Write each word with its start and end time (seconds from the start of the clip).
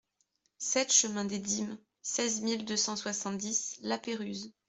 sept 0.57 0.91
chemin 0.91 1.25
des 1.25 1.37
Dîmes, 1.37 1.77
seize 2.01 2.41
mille 2.41 2.65
deux 2.65 2.75
cent 2.75 2.95
soixante-dix 2.95 3.77
La 3.83 3.99
Péruse 3.99 4.51